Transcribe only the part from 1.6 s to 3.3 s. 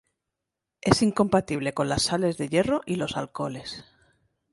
con las sales de hierro y los